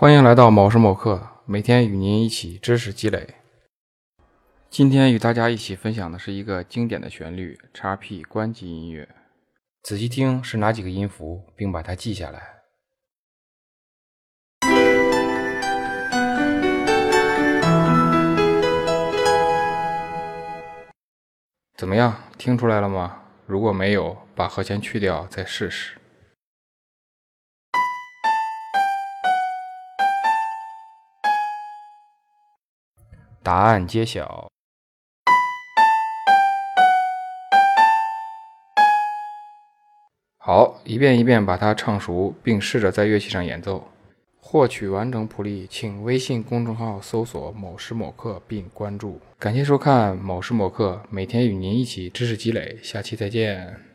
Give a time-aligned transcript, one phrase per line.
[0.00, 3.34] 欢迎来到某时某刻，每天与您一起知识积累。
[4.70, 9.06] 今天与大家一起分享的是一个经典的旋律，x P 关机音乐。
[9.82, 12.40] 仔细听是哪几个音符，并把它记下来。
[21.76, 23.20] 怎么样，听出来了吗？
[23.44, 25.99] 如果没有，把和弦去掉再试试。
[33.42, 34.48] 答案揭晓。
[40.36, 43.88] 好，一遍一遍把它唱熟，并试着在乐器上演奏。
[44.42, 49.20] 获取完整谱例，请微信公众号搜索“某时某刻”并关注。
[49.38, 52.78] 感谢收看“某时某刻”，每天与您一起知识积累。
[52.82, 53.89] 下期再见。